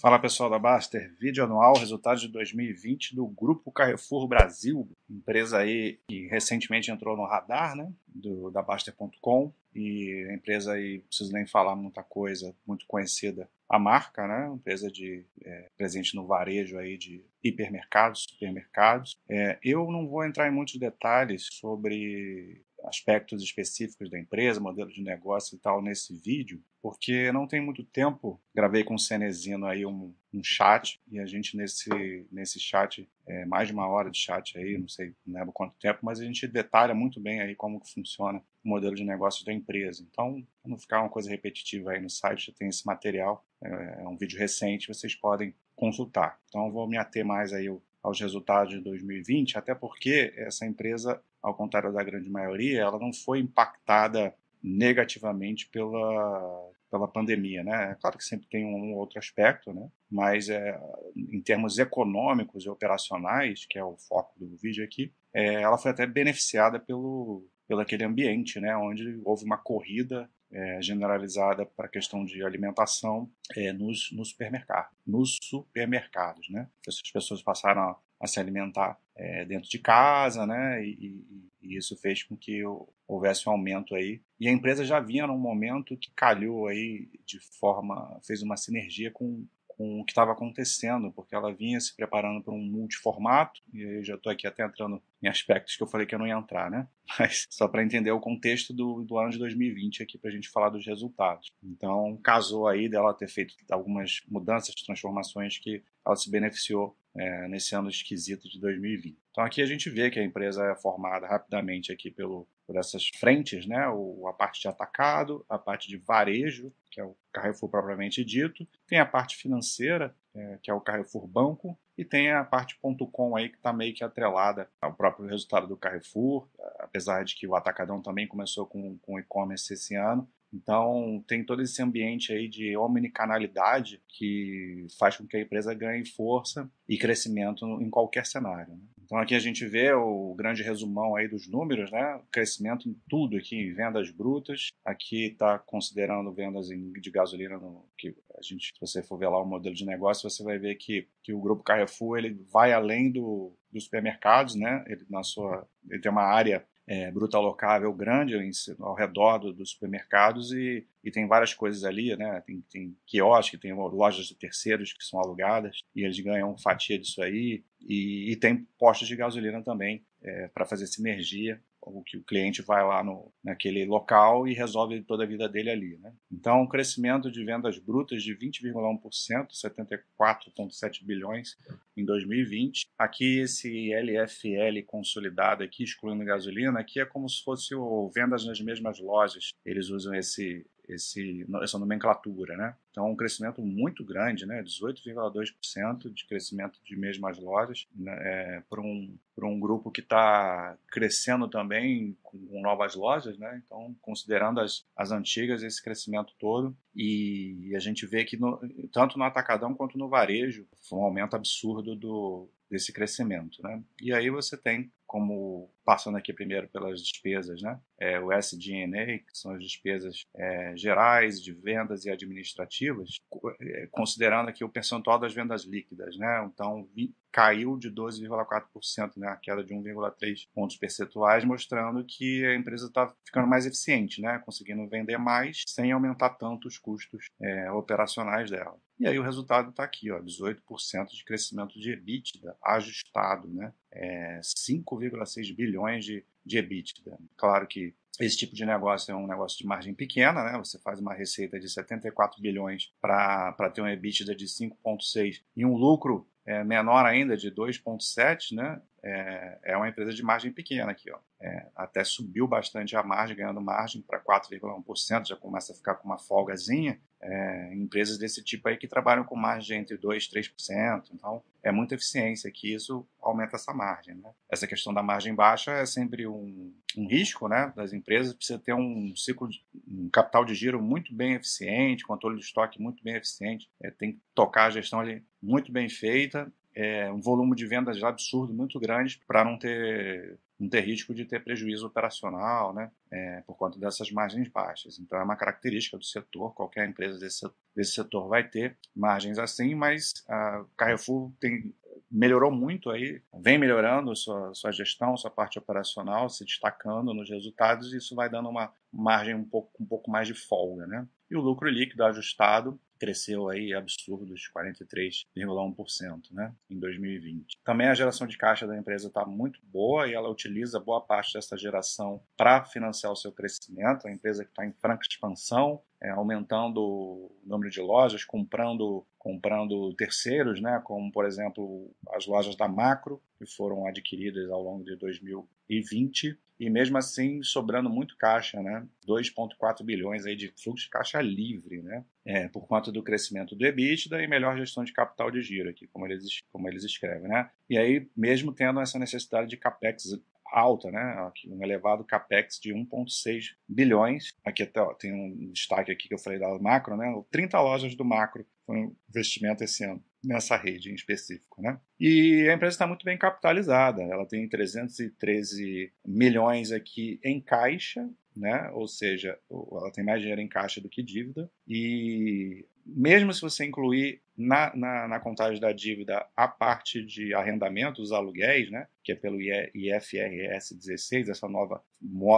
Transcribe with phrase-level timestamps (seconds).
[0.00, 5.98] Fala pessoal da Baster, vídeo anual, resultados de 2020 do Grupo Carrefour Brasil, empresa aí
[6.08, 11.46] que recentemente entrou no radar, né, do, da Baster.com e a empresa aí, preciso nem
[11.46, 16.96] falar muita coisa, muito conhecida a marca, né, empresa de é, presente no varejo aí
[16.96, 19.14] de hipermercados, supermercados.
[19.28, 25.02] É, eu não vou entrar em muitos detalhes sobre aspectos específicos da empresa, modelo de
[25.02, 28.40] negócio e tal nesse vídeo, porque não tem muito tempo.
[28.54, 33.44] Gravei com o Cenezino aí um, um chat e a gente nesse, nesse chat, é,
[33.44, 36.24] mais de uma hora de chat aí, não sei, não lembro quanto tempo, mas a
[36.24, 40.06] gente detalha muito bem aí como que funciona o modelo de negócio da empresa.
[40.10, 44.02] Então, para não ficar uma coisa repetitiva aí no site, já tem esse material, é,
[44.02, 46.38] é um vídeo recente, vocês podem consultar.
[46.48, 47.68] Então, vou me ater mais aí
[48.02, 53.12] aos resultados de 2020, até porque essa empresa ao contrário da grande maioria, ela não
[53.12, 57.92] foi impactada negativamente pela, pela pandemia, né?
[57.92, 59.88] É claro que sempre tem um outro aspecto, né?
[60.10, 60.78] Mas é,
[61.16, 65.92] em termos econômicos e operacionais, que é o foco do vídeo aqui, é, ela foi
[65.92, 68.76] até beneficiada pelo, pelo aquele ambiente, né?
[68.76, 75.38] Onde houve uma corrida é, generalizada para a questão de alimentação é, nos, supermercados, nos
[75.40, 76.68] supermercados, né?
[76.86, 80.82] Essas pessoas passaram a, a se alimentar é, dentro de casa, né?
[80.82, 82.62] E, e, e, isso fez com que
[83.06, 84.22] houvesse um aumento aí.
[84.40, 89.10] E a empresa já vinha num momento que calhou aí de forma, fez uma sinergia
[89.10, 93.82] com, com o que estava acontecendo, porque ela vinha se preparando para um multiformato, e
[93.82, 96.34] eu já estou aqui até entrando em aspectos que eu falei que eu não ia
[96.34, 96.88] entrar, né?
[97.18, 100.48] Mas só para entender o contexto do, do ano de 2020 aqui, para a gente
[100.48, 101.52] falar dos resultados.
[101.62, 107.74] Então, casou aí dela ter feito algumas mudanças, transformações que ela se beneficiou é, nesse
[107.74, 109.18] ano esquisito de 2020.
[109.30, 113.08] Então aqui a gente vê que a empresa é formada rapidamente aqui pelo, por essas
[113.08, 113.88] frentes, né?
[113.88, 118.66] O, a parte de atacado, a parte de varejo, que é o Carrefour propriamente dito,
[118.86, 122.78] tem a parte financeira, é, que é o Carrefour Banco, e tem a parte
[123.12, 126.48] .com aí que está meio que atrelada ao próprio resultado do Carrefour,
[126.78, 131.62] apesar de que o Atacadão também começou com, com e-commerce esse ano, então, tem todo
[131.62, 137.64] esse ambiente aí de omnicanalidade que faz com que a empresa ganhe força e crescimento
[137.80, 138.74] em qualquer cenário.
[138.74, 138.80] Né?
[139.04, 142.20] Então, aqui a gente vê o grande resumão aí dos números, né?
[142.30, 144.68] Crescimento em tudo aqui, em vendas brutas.
[144.84, 149.42] Aqui está considerando vendas de gasolina, no, que a gente, se você for ver lá
[149.42, 153.10] o modelo de negócio, você vai ver que, que o grupo Carrefour ele vai além
[153.10, 154.84] do, dos supermercados, né?
[154.86, 158.34] Ele, na sua, ele tem uma área é, bruta locável grande
[158.80, 162.42] ao redor do, dos supermercados e, e, tem várias coisas ali, né?
[162.44, 167.22] Tem, tem quiosque, tem lojas de terceiros que são alugadas e eles ganham fatia disso
[167.22, 172.22] aí e, e tem postos de gasolina também é, para fazer sinergia o que o
[172.22, 175.98] cliente vai lá no, naquele local e resolve toda a vida dele ali.
[175.98, 176.12] Né?
[176.30, 181.56] Então, um crescimento de vendas brutas de 20,1%, 74,7 bilhões
[181.96, 182.86] em 2020.
[182.98, 188.60] Aqui esse LFL consolidado aqui, excluindo gasolina, aqui é como se fosse o vendas nas
[188.60, 189.50] mesmas lojas.
[189.64, 192.74] Eles usam esse esse, essa nomenclatura, né?
[192.90, 194.62] Então, um crescimento muito grande, né?
[194.62, 198.12] 18,2% de crescimento de mesmas lojas né?
[198.20, 203.62] é, para um, um grupo que está crescendo também com, com, novas lojas, né?
[203.64, 206.76] Então, considerando as, as antigas, esse crescimento todo.
[206.94, 208.60] E, e a gente vê que no,
[208.92, 213.82] tanto no atacadão quanto no varejo foi um aumento absurdo do, desse crescimento, né?
[214.00, 217.80] E aí você tem como passando aqui primeiro pelas despesas, né?
[217.98, 223.18] É, o SG&A, que são as despesas é, gerais de vendas e administrativas,
[223.60, 226.48] é, considerando aqui o percentual das vendas líquidas, né?
[226.54, 229.26] Então vi, caiu de 12,4%, né?
[229.26, 234.40] A queda de 1,3 pontos percentuais, mostrando que a empresa está ficando mais eficiente, né?
[234.46, 238.78] Conseguindo vender mais sem aumentar tanto os custos é, operacionais dela.
[239.00, 243.72] E aí o resultado está aqui, ó, 18% de crescimento de EBITDA ajustado, né?
[243.92, 247.18] É 5,6 bilhões de, de EBITDA.
[247.36, 250.58] Claro que esse tipo de negócio é um negócio de margem pequena, né?
[250.58, 255.74] Você faz uma receita de 74 bilhões para ter um EBITDA de 5,6 e um
[255.74, 258.80] lucro é, menor ainda de 2,7, né?
[259.02, 261.18] É, é, uma empresa de margem pequena aqui, ó.
[261.40, 266.06] É, até subiu bastante a margem, ganhando margem para 4,1%, já começa a ficar com
[266.06, 267.00] uma folgazinha.
[267.22, 271.10] É, empresas desse tipo aí que trabalham com margem entre 2% e 3%.
[271.14, 274.14] Então, é muita eficiência que isso aumenta essa margem.
[274.14, 274.30] Né?
[274.50, 278.34] Essa questão da margem baixa é sempre um, um risco né, das empresas.
[278.34, 282.80] Precisa ter um ciclo, de, um capital de giro muito bem eficiente, controle de estoque
[282.80, 283.70] muito bem eficiente.
[283.82, 288.02] É, tem que tocar a gestão ali muito bem feita é, um volume de vendas
[288.02, 293.42] absurdo, muito grande, para não ter não ter risco de ter prejuízo operacional, né, é,
[293.46, 294.98] por conta dessas margens baixas.
[294.98, 299.74] Então é uma característica do setor, qualquer empresa desse, desse setor vai ter margens assim,
[299.74, 301.74] mas a Carrefour tem
[302.10, 307.92] melhorou muito aí, vem melhorando sua, sua gestão, sua parte operacional, se destacando nos resultados,
[307.92, 311.06] e isso vai dando uma margem um pouco, um pouco mais de folga, né?
[311.30, 317.58] E o lucro líquido ajustado cresceu aí absurdos 43,1% né, em 2020.
[317.64, 321.32] Também a geração de caixa da empresa está muito boa e ela utiliza boa parte
[321.32, 324.06] dessa geração para financiar o seu crescimento.
[324.06, 329.94] A empresa que está em franca expansão, é, aumentando o número de lojas, comprando, comprando
[329.94, 334.94] terceiros, né, como por exemplo as lojas da Macro, que foram adquiridas ao longo de
[334.96, 338.86] 2020 e mesmo assim sobrando muito caixa, né?
[339.08, 342.04] 2,4 bilhões aí de fluxo de caixa livre, né?
[342.22, 345.86] É, por conta do crescimento do EBITDA e melhor gestão de capital de giro aqui,
[345.86, 347.48] como eles, como eles escrevem, né?
[347.68, 350.20] E aí, mesmo tendo essa necessidade de capex
[350.52, 351.32] alta, né?
[351.48, 354.34] Um elevado capex de 1,6 bilhões.
[354.44, 354.68] Aqui
[354.98, 357.06] tem um destaque aqui que eu falei da macro, né?
[357.30, 361.62] 30 lojas do macro foi investimento esse ano nessa rede em específico.
[361.62, 361.78] Né?
[361.98, 368.70] E a empresa está muito bem capitalizada, ela tem 313 milhões aqui em caixa, né?
[368.72, 372.66] ou seja, ela tem mais dinheiro em caixa do que dívida, e
[372.96, 378.10] mesmo se você incluir na, na, na, contagem da dívida a parte de arrendamento, os
[378.10, 381.82] aluguéis, né, que é pelo IFRS 16, essa nova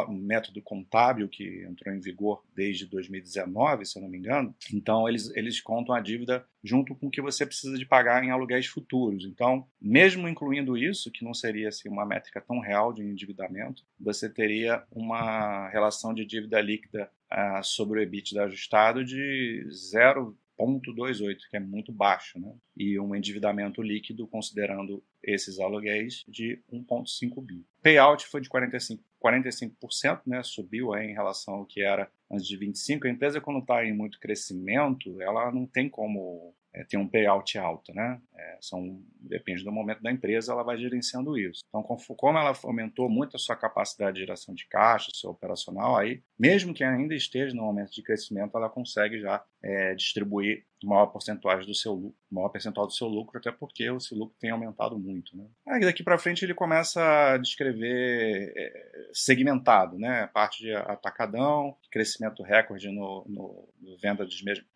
[0.09, 4.55] método contábil que entrou em vigor desde 2019, se eu não me engano.
[4.73, 8.31] Então, eles, eles contam a dívida junto com o que você precisa de pagar em
[8.31, 9.25] aluguéis futuros.
[9.25, 14.29] Então, mesmo incluindo isso, que não seria assim, uma métrica tão real de endividamento, você
[14.29, 21.57] teria uma relação de dívida líquida uh, sobre o EBITDA ajustado de 0 0,28, que
[21.57, 22.55] é muito baixo, né?
[22.77, 27.65] e um endividamento líquido, considerando esses aluguéis, de 1,5 bi.
[27.83, 30.43] Payout foi de 45%, 45% né?
[30.43, 33.07] subiu em relação ao que era antes de 25%.
[33.07, 37.59] A empresa, quando está em muito crescimento, ela não tem como é, ter um payout
[37.59, 38.21] alto, né?
[38.35, 41.61] É, são, depende do momento da empresa, ela vai gerenciando isso.
[41.69, 46.23] Então, como ela aumentou muito a sua capacidade de geração de caixa, seu operacional, aí,
[46.39, 51.67] mesmo que ainda esteja no momento de crescimento, ela consegue já é, distribuir maior porcentagem
[51.67, 54.99] do seu lucro, maior percentual do seu lucro, até porque o seu lucro tem aumentado
[54.99, 55.37] muito.
[55.37, 55.47] Né?
[55.67, 57.01] Aí daqui para frente ele começa
[57.33, 60.29] a descrever é, segmentado, né?
[60.33, 64.27] Parte de atacadão, crescimento recorde no, no, no venda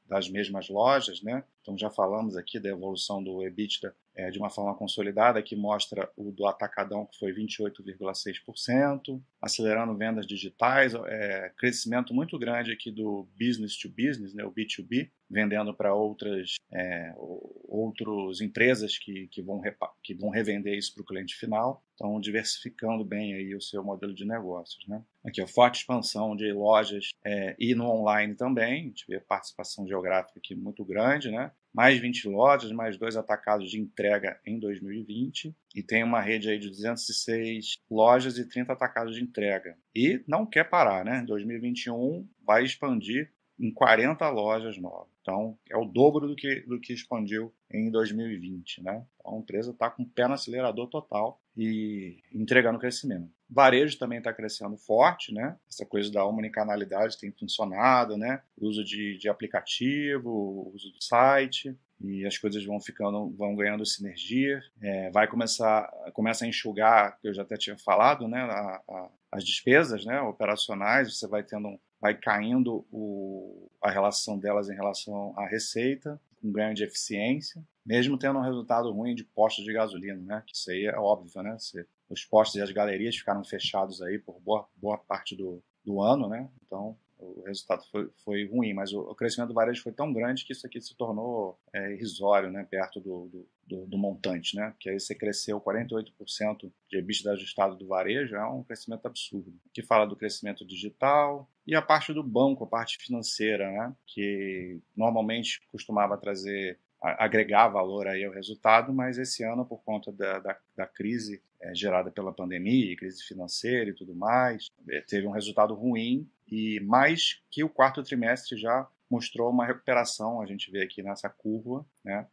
[0.09, 1.45] das mesmas lojas, né?
[1.61, 6.11] Então já falamos aqui da evolução do EBITDA é, de uma forma consolidada, que mostra
[6.17, 13.29] o do atacadão, que foi 28,6%, acelerando vendas digitais, é, crescimento muito grande aqui do
[13.39, 19.61] business to business, né, o B2B, vendendo para outras é, outras empresas que, que, vão
[20.03, 21.85] que vão revender isso para o cliente final.
[21.95, 24.87] Então, diversificando bem aí o seu modelo de negócios.
[24.87, 25.03] Né?
[25.25, 28.83] Aqui, a forte expansão de lojas é, e no online também.
[28.83, 31.51] A gente vê participação geográfica aqui muito grande, né?
[31.77, 36.59] Mais 20 lojas, mais dois atacados de entrega em 2020 e tem uma rede aí
[36.59, 39.77] de 206 lojas e 30 atacados de entrega.
[39.95, 41.23] E não quer parar, né?
[41.27, 43.31] 2021 vai expandir
[43.61, 45.09] em 40 lojas novas.
[45.21, 49.05] Então, é o dobro do que, do que expandiu em 2020, né?
[49.21, 53.29] Então, a empresa está com o pé no acelerador total e entregando crescimento.
[53.49, 55.57] Varejo também está crescendo forte, né?
[55.69, 58.43] Essa coisa da omnicanalidade tem funcionado, né?
[58.59, 64.61] Uso de, de aplicativo, uso do site e as coisas vão ficando, vão ganhando sinergia.
[64.83, 68.41] É, vai começar, começa a enxugar, que eu já até tinha falado, né?
[68.41, 70.21] A, a, as despesas, né?
[70.21, 76.53] Operacionais, você vai tendo, vai caindo o, a relação delas em relação à receita, com
[76.53, 80.43] ganho de eficiência, mesmo tendo um resultado ruim de postos de gasolina, né?
[80.47, 81.57] Que isso aí é óbvio, né?
[81.59, 86.01] Você os postos e as galerias ficaram fechados aí por boa, boa parte do, do
[86.01, 86.49] ano, né?
[86.65, 90.45] Então o resultado foi, foi ruim, mas o, o, crescimento do varejo foi tão grande
[90.45, 92.67] que isso aqui se tornou é, irrisório, né?
[92.71, 94.75] Perto do, do, do, do, montante, né?
[94.79, 99.55] Que aí você cresceu 48% de EBITDA ajustado do varejo, é um crescimento absurdo.
[99.73, 103.97] Que fala do crescimento digital e a parte do banco, a parte financeira, né?
[104.07, 110.39] Que normalmente costumava trazer agregar valor aí ao resultado, mas esse ano, por conta da,
[110.39, 115.31] da, da crise é, gerada pela pandemia, crise financeira e tudo mais, é, teve um
[115.31, 120.83] resultado ruim e mais que o quarto trimestre já mostrou uma recuperação, a gente vê
[120.83, 122.27] aqui nessa curva, né?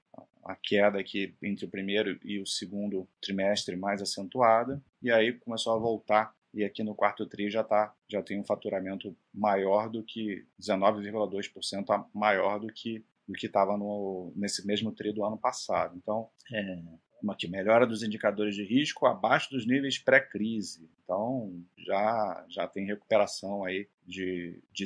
[0.43, 5.74] a queda aqui entre o primeiro e o segundo trimestre mais acentuada, e aí começou
[5.74, 10.03] a voltar e aqui no quarto tri já tá, já tem um faturamento maior do
[10.03, 13.77] que 19,2% maior do que do que estava
[14.36, 15.96] nesse mesmo tri do ano passado.
[15.98, 16.82] Então, é,
[17.32, 20.89] aqui, melhora dos indicadores de risco abaixo dos níveis pré-crise.
[21.03, 24.86] Então, já, já tem recuperação aí de, de,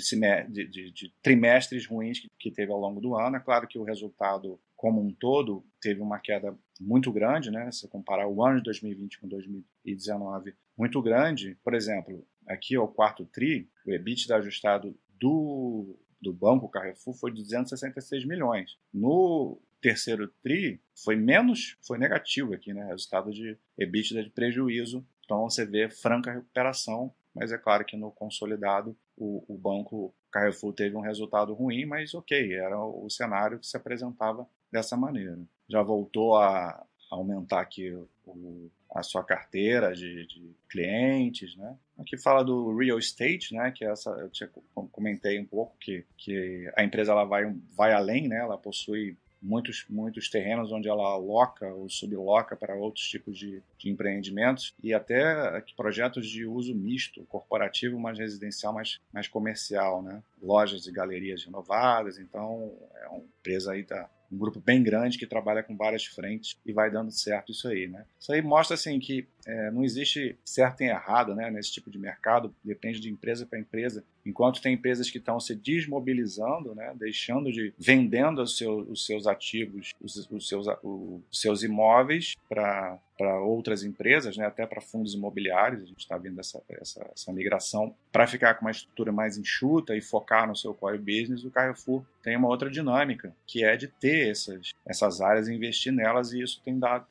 [0.68, 3.38] de, de trimestres ruins que, que teve ao longo do ano.
[3.38, 7.72] É claro que o resultado como um todo teve uma queda muito grande, né?
[7.72, 11.58] Se comparar o ano de 2020 com 2019, muito grande.
[11.64, 17.32] Por exemplo, aqui é o quarto tri, o EBITDA ajustado do, do banco Carrefour foi
[17.32, 18.78] de 266 milhões.
[18.94, 22.86] No terceiro tri foi menos, foi negativo aqui, né?
[22.86, 25.06] Resultado de EBITDA de prejuízo.
[25.24, 30.74] Então você vê franca recuperação, mas é claro que no consolidado o, o banco Carrefour
[30.74, 35.40] teve um resultado ruim, mas ok, era o cenário que se apresentava dessa maneira.
[35.70, 37.92] Já voltou a aumentar aqui
[38.26, 41.76] o, a sua carteira de, de, clientes, né?
[41.98, 43.72] Aqui fala do real estate, né?
[43.72, 44.50] Que é essa eu tinha,
[44.92, 48.38] comentei um pouco que, que a empresa ela vai, vai além, né?
[48.38, 53.90] Ela possui muitos, muitos terrenos onde ela aloca ou subloca para outros tipos de, de
[53.90, 60.22] empreendimentos e até projetos de uso misto, corporativo, mais residencial, mais, mais comercial, né?
[60.42, 65.26] Lojas e galerias renovadas, então é uma empresa aí da, um grupo bem grande que
[65.26, 68.06] trabalha com várias frentes e vai dando certo isso aí, né?
[68.20, 71.98] Isso aí mostra assim que é, não existe certo e errado, né, nesse tipo de
[71.98, 72.54] mercado.
[72.64, 74.04] Depende de empresa para empresa.
[74.26, 79.26] Enquanto tem empresas que estão se desmobilizando, né, deixando de vendendo os seus, os seus
[79.26, 85.16] ativos, os, os seus, os seus imóveis para para outras empresas, né, até para fundos
[85.16, 89.40] imobiliários, a gente está vendo essa, essa, essa migração para ficar com uma estrutura mais
[89.40, 93.76] enxuta e focar no seu core business, o Carrefour tem uma outra dinâmica, que é
[93.76, 97.08] de ter essas, essas áreas e investir nelas, e isso tem dado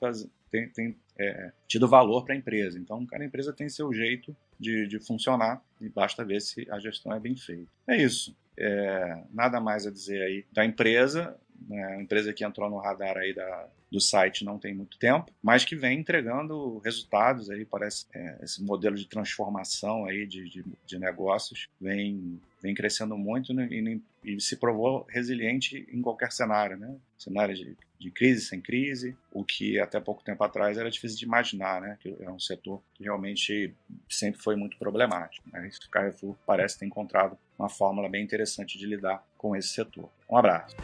[0.49, 2.79] tem, tem é, tido valor para a empresa.
[2.79, 7.13] Então, cada empresa tem seu jeito de, de funcionar e basta ver se a gestão
[7.13, 7.69] é bem feita.
[7.87, 8.37] É isso.
[8.59, 11.37] É, nada mais a dizer aí da empresa,
[11.69, 15.65] né, empresa que entrou no radar aí da, do site não tem muito tempo, mas
[15.65, 20.99] que vem entregando resultados aí, parece é, esse modelo de transformação aí de, de, de
[20.99, 26.97] negócios vem, vem crescendo muito né, e, e, se provou resiliente em qualquer cenário, né?
[27.17, 31.25] Cenário de, de crise sem crise, o que até pouco tempo atrás era difícil de
[31.25, 31.97] imaginar, né?
[32.01, 33.75] Que é um setor que realmente
[34.09, 35.49] sempre foi muito problemático.
[35.53, 40.11] Mas o Carrefour parece ter encontrado uma fórmula bem interessante de lidar com esse setor.
[40.29, 40.77] Um abraço.